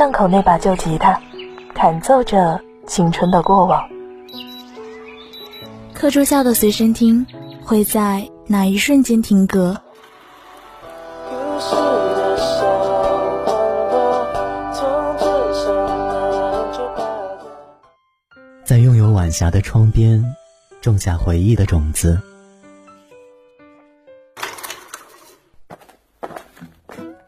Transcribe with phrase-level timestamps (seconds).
[0.00, 1.20] 巷口那把旧吉他，
[1.74, 3.86] 弹奏着青春的过往。
[5.92, 7.26] 课桌下的随身听
[7.62, 9.78] 会在哪一瞬间停格？
[18.64, 20.24] 在拥有晚霞的窗边，
[20.80, 22.18] 种下回忆的种子。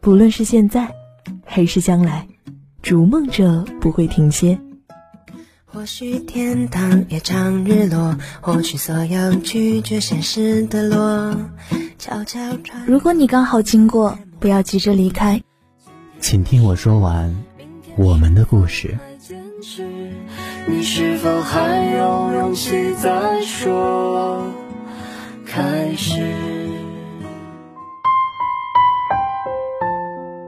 [0.01, 0.91] 不论是现在，
[1.45, 2.27] 还是将来，
[2.93, 4.59] 逐梦者不会停歇。
[5.65, 11.35] 或许天堂也常日落，或许所有拒绝现实的落。
[11.99, 12.85] 悄悄传。
[12.87, 15.41] 如果你刚好经过，不要急着离开，
[16.21, 17.35] 请听我说完
[17.97, 18.99] 我们的故事。
[20.67, 24.53] 你是否还有勇气再说
[25.47, 26.21] 开始？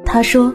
[0.05, 0.55] 他说：“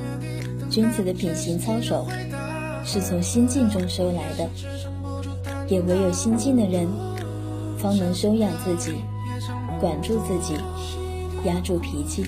[0.71, 2.07] 君子的品行操守
[2.85, 4.49] 是从心境中收来的，
[5.67, 6.87] 也唯有心静的人，
[7.77, 8.93] 方能修养自己，
[9.81, 10.55] 管住自己，
[11.43, 12.25] 压住脾气，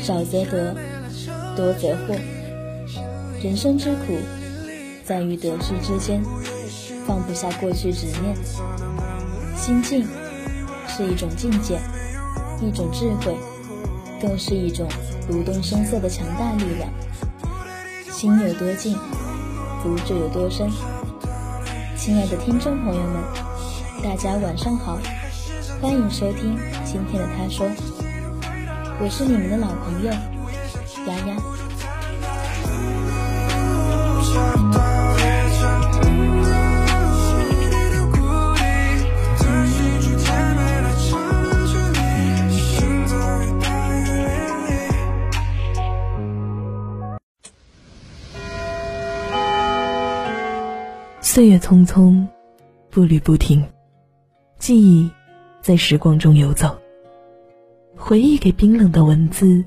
[0.00, 0.74] 少则得，
[1.56, 2.16] 多则祸。
[3.40, 4.18] 人生之苦，
[5.04, 6.20] 在于得失之间
[7.06, 8.34] 放不下过去执念。
[9.56, 10.04] 心境
[10.88, 11.78] 是一种境界，
[12.60, 13.36] 一种智慧，
[14.20, 14.88] 更是一种
[15.26, 16.90] 不动声色的强大力量。
[18.10, 18.96] 心有多静，
[19.82, 20.70] 福就有多深。
[21.96, 23.22] 亲爱的听众朋友们，
[24.02, 24.98] 大家晚上好，
[25.80, 27.66] 欢迎收听今天的他说，
[29.00, 30.12] 我是你们的老朋友
[31.06, 31.36] 丫丫。
[51.34, 52.22] 岁月匆匆，
[52.90, 53.64] 步履不停，
[54.58, 55.10] 记忆
[55.62, 56.78] 在时光中游走，
[57.96, 59.64] 回忆给冰冷的文字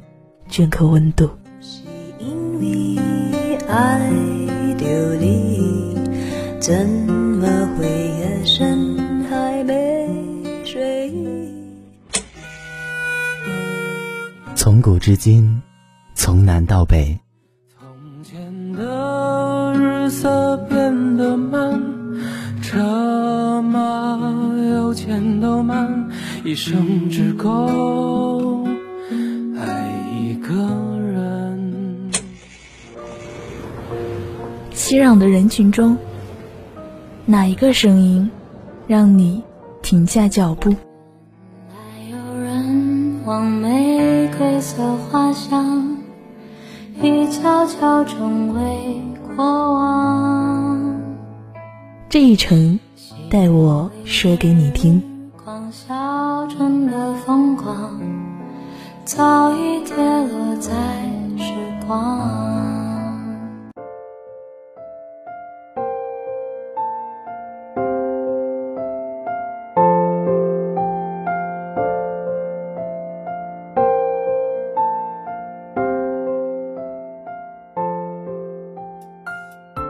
[0.47, 1.27] 镌刻温度。
[1.59, 1.81] 是
[2.19, 3.99] 因为爱
[4.77, 5.97] 着你，
[6.59, 7.47] 怎么
[7.79, 10.07] 会夜深还没
[10.63, 11.11] 睡？
[14.53, 15.59] 从古至今，
[16.13, 17.17] 从南到北。
[17.79, 20.55] 从前的日色
[21.17, 21.81] 的慢，
[22.61, 24.17] 车马
[24.69, 26.09] 邮件都慢，
[26.43, 28.67] 一生只够
[29.57, 30.53] 爱一个
[30.99, 32.11] 人。
[34.71, 35.97] 熙攘的人群中，
[37.25, 38.29] 哪一个声音
[38.87, 39.41] 让你
[39.81, 40.75] 停下脚步？
[41.69, 41.75] 还
[42.09, 45.97] 有人往玫瑰色花香，
[47.01, 49.01] 已悄悄成为
[49.35, 50.54] 过往。
[52.15, 52.79] 这一程，
[53.29, 55.03] 带我说给你听。
[55.43, 57.99] 光小镇的风光，
[59.03, 60.71] 早已跌落在
[61.37, 61.51] 时
[61.85, 62.55] 光。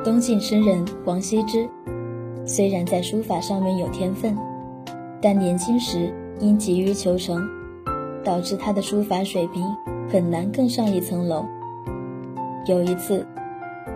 [0.03, 1.69] 东晋诗人王羲之，
[2.45, 4.37] 虽然在书法上面有天分，
[5.19, 7.43] 但年轻时因急于求成，
[8.23, 9.63] 导致他的书法水平
[10.11, 11.43] 很难更上一层楼。
[12.67, 13.25] 有一次，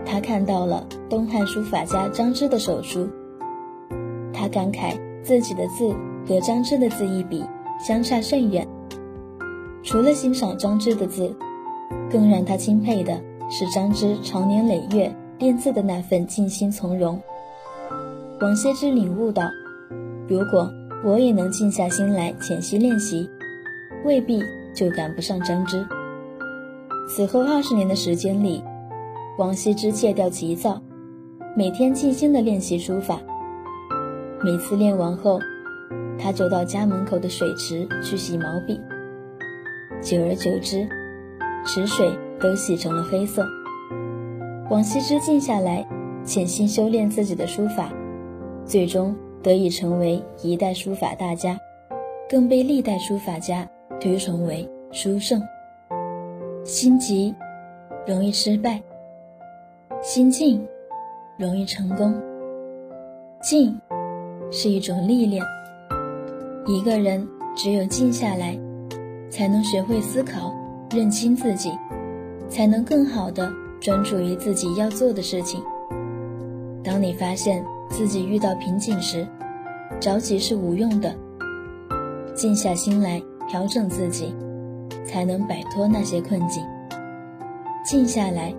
[0.04, 3.08] 他看到了东汉书法家张芝的手书，
[4.34, 5.96] 他感慨自己的字
[6.28, 7.46] 和张芝的字一比，
[7.80, 8.68] 相差甚远。
[9.84, 11.36] 除了欣赏张芝的字，
[12.12, 15.16] 更让他钦佩的是张芝长年累月。
[15.40, 17.18] 练字的那份静心从容，
[18.42, 19.52] 王羲之领悟到：
[20.26, 20.72] 如果
[21.04, 23.30] 我也能静下心来潜心练习，
[24.06, 24.42] 未必
[24.74, 25.86] 就赶不上张芝。
[27.10, 28.64] 此后二十年的时间里，
[29.38, 30.82] 王羲之戒掉急躁，
[31.54, 33.20] 每天静心的练习书法。
[34.42, 35.38] 每次练完后，
[36.18, 38.80] 他就到家门口的水池去洗毛笔。
[40.02, 40.88] 久而久之，
[41.66, 42.10] 池水
[42.40, 43.46] 都洗成了黑色。
[44.70, 45.86] 王羲之静下来，
[46.24, 47.92] 潜心修炼自己的书法，
[48.70, 51.58] 最终得以成为一代书法大家，
[52.30, 53.68] 更被历代书法家
[54.00, 55.42] 推崇为书圣。
[56.64, 57.34] 心急
[58.06, 58.80] 容易失败，
[60.04, 60.64] 心静
[61.36, 62.14] 容易成功。
[63.42, 63.76] 静
[64.52, 65.44] 是一种历练，
[66.68, 68.56] 一个人只有静下来，
[69.32, 70.54] 才能学会思考，
[70.92, 71.72] 认清自己，
[72.48, 73.52] 才能更好的
[73.82, 75.60] 专注于自己要做的事情。
[76.84, 79.28] 当你发现自己遇到瓶颈时，
[80.00, 81.14] 着急是无用的，
[82.34, 84.34] 静下心来调整自己，
[85.06, 86.64] 才能摆脱那些困境。
[87.84, 88.54] 静下来，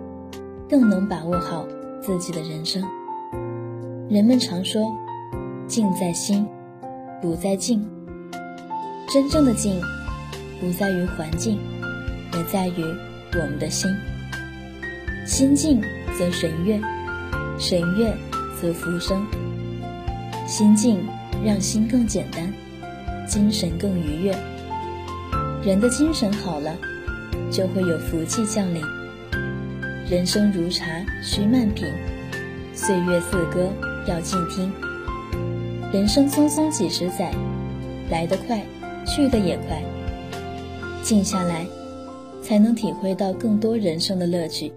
[0.69, 1.65] 更能把握好
[2.01, 2.83] 自己的人生。
[4.09, 4.91] 人们常说，
[5.67, 6.45] 静在心，
[7.21, 7.87] 不在境。
[9.07, 9.81] 真正的静，
[10.59, 11.57] 不在于环境，
[12.33, 12.83] 而在于
[13.33, 13.89] 我们的心。
[15.25, 15.81] 心静
[16.17, 16.79] 则神悦，
[17.57, 18.13] 神悦
[18.61, 19.25] 得福生。
[20.47, 20.99] 心静
[21.43, 22.53] 让心更简单，
[23.27, 24.35] 精神更愉悦。
[25.63, 26.75] 人的精神好了，
[27.51, 28.81] 就会有福气降临。
[30.09, 30.85] 人生如茶，
[31.23, 31.87] 需慢品；
[32.73, 33.69] 岁月似歌。
[34.07, 34.73] 要静听。
[35.93, 37.31] 人生匆匆几十载，
[38.09, 38.59] 来得快，
[39.05, 39.79] 去得也快。
[41.03, 41.67] 静下来，
[42.41, 44.73] 才能体会到更多人生的乐趣。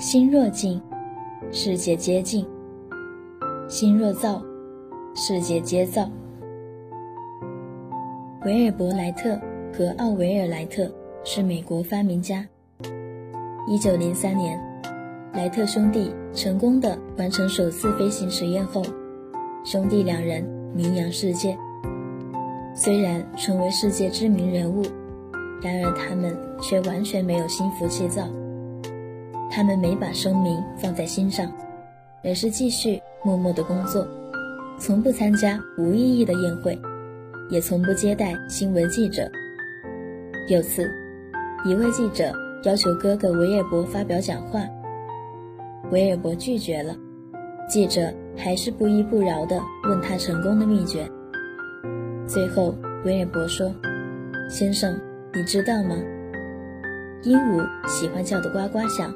[0.00, 0.82] 心若静，
[1.52, 2.44] 世界皆静；
[3.70, 4.42] 心若躁，
[5.14, 6.10] 世界皆躁。
[8.44, 9.40] 维尔伯莱特
[9.72, 10.90] 和奥维尔莱特
[11.22, 12.44] 是美国发明家。
[13.68, 14.60] 一九零三年。
[15.32, 18.82] 莱特兄弟成功的完成首次飞行实验后，
[19.64, 20.42] 兄弟两人
[20.74, 21.56] 名扬世界。
[22.74, 24.82] 虽然成为世界知名人物，
[25.62, 28.26] 然而他们却完全没有心浮气躁。
[29.48, 31.48] 他们没把声名放在心上，
[32.24, 34.06] 而是继续默默的工作，
[34.78, 36.78] 从不参加无意义的宴会，
[37.50, 39.30] 也从不接待新闻记者。
[40.48, 40.90] 有次，
[41.66, 42.32] 一位记者
[42.64, 44.62] 要求哥哥维尔伯发表讲话。
[45.90, 46.96] 维尔伯拒绝了，
[47.68, 51.06] 记者还是不依不饶地问他成功的秘诀。
[52.26, 52.74] 最后，
[53.04, 53.70] 维尔伯说
[54.48, 54.98] ：“先生，
[55.34, 55.94] 你知道吗？
[57.22, 59.12] 鹦鹉喜欢叫得呱呱响，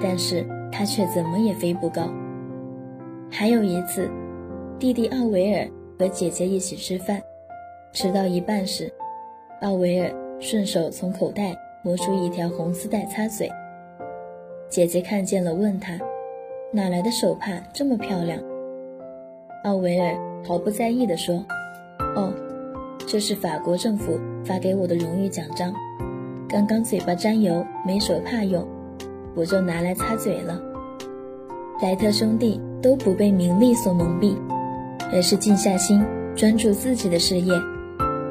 [0.00, 0.42] 但是
[0.72, 2.10] 它却怎么也飞不高。”
[3.30, 4.08] 还有一次，
[4.78, 5.68] 弟弟奥维尔
[5.98, 7.20] 和姐姐一起吃饭，
[7.92, 8.92] 吃到一半时，
[9.60, 13.50] 奥维尔顺手从口袋摸出一条红丝带擦嘴。
[14.68, 15.98] 姐姐看见了，问他
[16.72, 18.38] ：“哪来的手帕这么漂亮？”
[19.64, 21.44] 奥维尔毫不在意地说
[22.16, 22.32] ：“哦，
[23.06, 25.74] 这是法国政府发给我的荣誉奖章。
[26.48, 28.66] 刚刚嘴巴沾油，没手帕用，
[29.34, 30.60] 我就拿来擦嘴了。”
[31.82, 34.36] 莱特兄弟都不被名利所蒙蔽，
[35.12, 36.00] 而是静下心，
[36.36, 37.52] 专注自己的事业，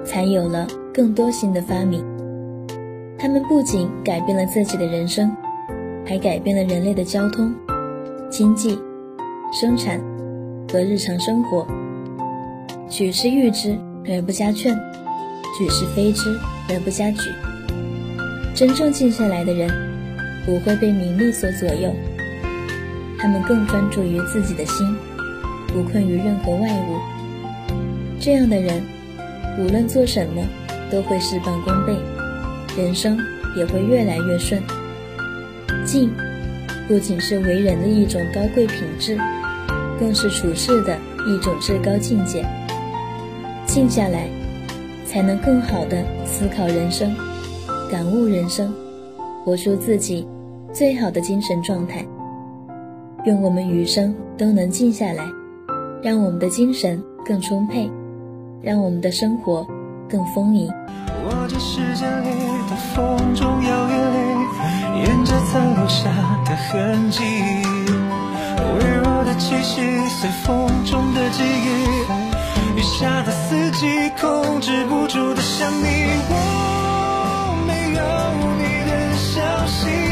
[0.05, 2.01] 才有了更多新的发明。
[3.19, 5.29] 他们不仅改变了自己的人生。
[6.07, 7.51] 还改变了人类的交通、
[8.29, 8.77] 经济、
[9.51, 9.99] 生产
[10.71, 11.65] 和日常生活。
[12.87, 13.75] 举之誉之
[14.07, 14.71] 而不加劝，
[15.57, 16.29] 举之非之
[16.69, 17.31] 而不加沮。
[18.53, 19.67] 真正静下来的人，
[20.45, 21.91] 不会被名利所左右，
[23.25, 24.95] 他们更专注于自己的心，
[25.69, 26.99] 不困于任何外物。
[28.19, 28.83] 这样的人，
[29.57, 30.43] 无论做什么，
[30.91, 31.97] 都会事半功倍，
[32.77, 33.17] 人生
[33.57, 34.61] 也会越来越顺。
[35.83, 36.11] 静，
[36.87, 39.17] 不仅是为人的一种高贵品质，
[39.99, 42.45] 更是处事的一种至高境界。
[43.65, 44.29] 静下来，
[45.03, 47.11] 才能更好的思考人生，
[47.89, 48.71] 感悟人生，
[49.43, 50.27] 活出自己
[50.71, 52.05] 最好的精神状态。
[53.25, 55.25] 愿我们余生都能静下来，
[56.03, 57.89] 让我们的精神更充沛，
[58.61, 59.65] 让我们的生活
[60.07, 60.71] 更丰盈。
[61.07, 62.29] 我这世界里
[62.69, 64.19] 的风中摇曳里，
[64.99, 66.07] 沿着曾留下
[66.45, 67.23] 的痕迹，
[68.77, 73.87] 微弱的气息随风中的记忆，雨下的四季
[74.21, 75.87] 控制不住的想你，
[76.29, 78.01] 我没有
[78.59, 80.04] 你的消息。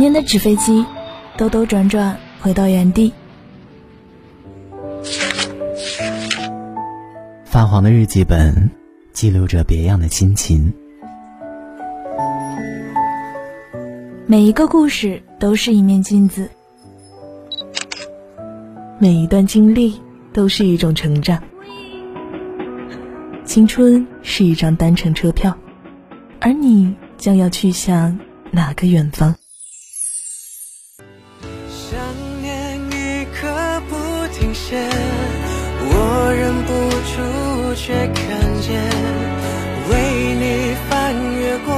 [0.00, 0.86] 童年的纸飞机，
[1.36, 3.12] 兜兜转转回到原地。
[7.44, 8.70] 发黄的日记本，
[9.12, 10.72] 记录着别样的心情。
[14.26, 16.48] 每一个故事都是一面镜子，
[18.98, 20.00] 每一段经历
[20.32, 21.42] 都是一种成长。
[23.44, 25.54] 青春是一张单程车票，
[26.40, 28.18] 而你将要去向
[28.50, 29.36] 哪个远方？
[34.60, 34.76] 停歇，
[35.82, 36.70] 我忍不
[37.08, 38.20] 住却看
[38.60, 38.68] 见，
[39.88, 39.92] 为
[40.34, 41.68] 你翻越过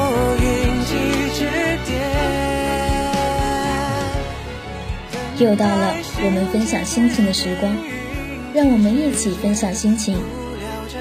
[0.41, 0.43] 云
[0.85, 0.91] 际
[1.39, 1.41] 之
[1.87, 1.91] 巅。
[5.39, 7.77] 又到了我们分享心情的时光，
[8.53, 10.19] 让我们一起分享心情。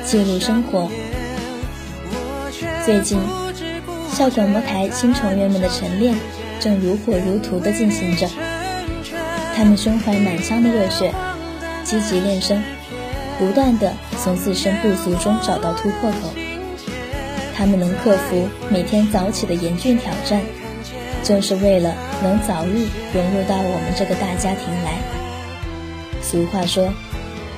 [0.05, 0.89] 记录生活。
[2.85, 3.19] 最近，
[4.13, 6.15] 校广播台新成员们的晨练
[6.59, 8.27] 正如火如荼地进行着。
[9.55, 11.13] 他们胸怀满腔的热血，
[11.91, 12.63] 积极练声，
[13.37, 13.93] 不断地
[14.23, 16.31] 从自身不足中找到突破口。
[17.53, 20.41] 他们能克服每天早起的严峻挑战，
[21.21, 21.93] 就是为了
[22.23, 24.99] 能早日融入到我们这个大家庭来。
[26.21, 26.93] 俗话说，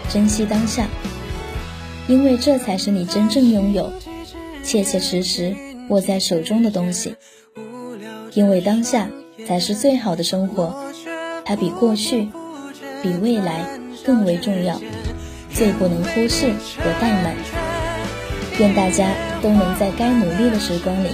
[0.09, 0.87] 珍惜当下。
[2.07, 3.93] 因为这才是你真正拥有、
[4.63, 5.55] 切切实实
[5.89, 7.15] 握在手中的东西。
[8.33, 9.07] 因为当下
[9.47, 10.75] 才是最好的生活，
[11.45, 12.29] 它比过去、
[13.03, 13.63] 比未来
[14.05, 14.79] 更为重要，
[15.51, 17.35] 最不能忽视和怠慢。
[18.59, 19.09] 愿大家
[19.41, 21.09] 都能在该努力的时光里，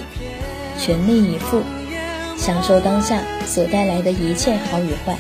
[0.77, 1.62] 全力以赴，
[2.38, 5.15] 享受当下所带来的一切好与坏。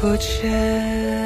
[0.00, 1.19] 不见。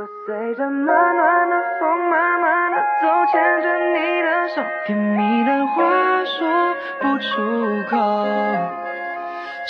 [0.00, 7.98] 就随着暖暖的风，慢慢的走，牵着你的手，甜蜜的话说不出口。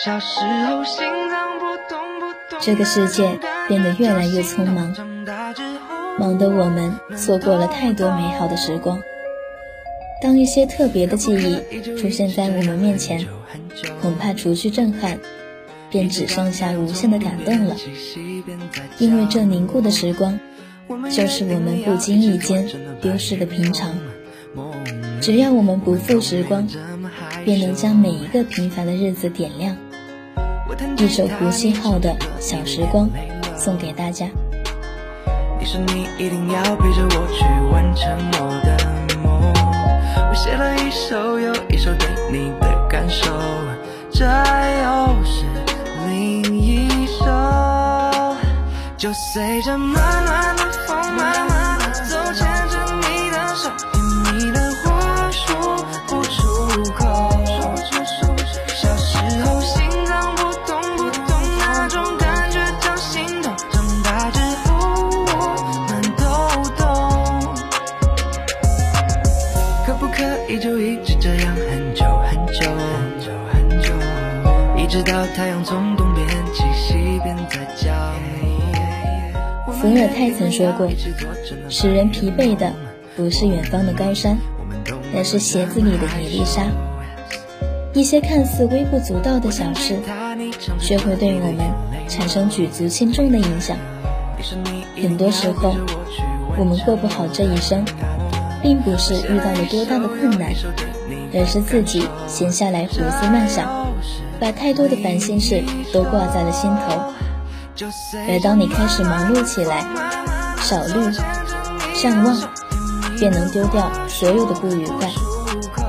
[0.04, 2.60] 小时候心脏扑通扑通。
[2.60, 4.94] 这个世界变得越来越匆忙，
[6.16, 9.02] 忙得我们错过了太多美好的时光。
[10.22, 13.26] 当一些特别的记忆出现在我们面前，
[14.00, 15.18] 恐怕除去震撼，
[15.90, 17.76] 便只剩下无限的感动了。
[18.98, 20.38] 因为这凝固的时光，
[21.10, 22.68] 就是我们不经意间
[23.00, 23.94] 丢失的平常。
[25.20, 26.66] 只要我们不负时光，
[27.44, 29.76] 便能将每一个平凡的日子点亮。
[30.96, 33.10] 一首胡锡浩的小时光，
[33.56, 34.26] 送给大家。
[35.58, 38.76] 你说你一定要陪着我去完成我的。
[40.28, 43.30] 我写了一首又一首对你的感受，
[44.10, 45.44] 这又是
[49.00, 57.42] 就随着暖暖的风慢慢的走，牵着你的手，甜蜜的话说不出口。
[57.46, 61.24] 小时候心脏扑通扑通
[61.60, 64.68] 那种感觉叫心动，长大之后
[65.16, 65.56] 我
[65.88, 66.22] 们都
[66.76, 66.84] 懂。
[69.86, 73.94] 可不可以就一直这样很久很久很久很久，
[74.76, 75.96] 一直到太阳从
[79.80, 80.86] 伏尔泰曾说过，
[81.70, 82.70] 使人疲惫的
[83.16, 84.36] 不是远方的高山，
[85.16, 86.66] 而是鞋子里的一粒沙。
[87.94, 89.98] 一些看似微不足道的小事，
[90.78, 91.64] 却会对我们
[92.08, 93.76] 产生举足轻重的影响。
[95.00, 95.74] 很多时候，
[96.58, 97.82] 我们过不好这一生。
[98.62, 100.52] 并不是遇到了多大的困难，
[101.32, 103.86] 而是自己闲下来胡思乱想，
[104.38, 107.02] 把太多的烦心事都挂在了心头。
[108.28, 109.84] 而当你开始忙碌起来，
[110.58, 111.12] 少虑
[111.94, 112.36] 善忘，
[113.18, 115.08] 便能丢掉所有的不愉快，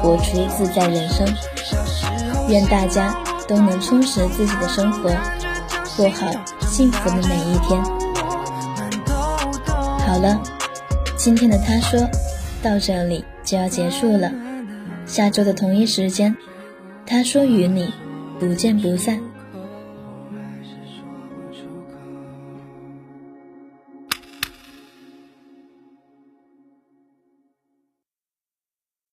[0.01, 1.27] 活出自在人生。
[2.49, 3.15] 愿大家
[3.47, 5.09] 都能充实自己的生活，
[5.95, 6.31] 过好
[6.67, 7.81] 幸福的每一天。
[10.05, 10.41] 好了，
[11.17, 12.07] 今天的他说。
[12.63, 14.31] 到这里就要结束了，
[15.07, 16.37] 下周的同一时间，
[17.07, 17.91] 他说与你
[18.39, 19.19] 不见不散。